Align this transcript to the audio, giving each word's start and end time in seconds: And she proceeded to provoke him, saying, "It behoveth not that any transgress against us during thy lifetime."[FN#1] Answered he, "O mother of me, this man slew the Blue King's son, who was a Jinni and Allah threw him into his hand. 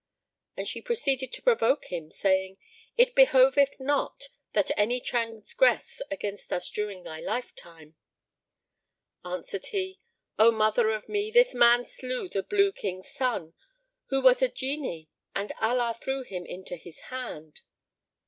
And 0.57 0.67
she 0.67 0.81
proceeded 0.81 1.31
to 1.31 1.43
provoke 1.43 1.91
him, 1.91 2.09
saying, 2.09 2.57
"It 2.97 3.13
behoveth 3.13 3.79
not 3.79 4.29
that 4.53 4.71
any 4.75 4.99
transgress 4.99 6.01
against 6.09 6.51
us 6.51 6.71
during 6.71 7.03
thy 7.03 7.19
lifetime."[FN#1] 7.19 9.31
Answered 9.31 9.65
he, 9.67 9.99
"O 10.39 10.49
mother 10.49 10.89
of 10.89 11.07
me, 11.07 11.29
this 11.29 11.53
man 11.53 11.85
slew 11.85 12.27
the 12.27 12.41
Blue 12.41 12.71
King's 12.71 13.09
son, 13.11 13.53
who 14.07 14.21
was 14.23 14.41
a 14.41 14.49
Jinni 14.49 15.09
and 15.35 15.51
Allah 15.61 15.93
threw 16.01 16.23
him 16.23 16.47
into 16.47 16.77
his 16.77 16.99
hand. 17.13 17.61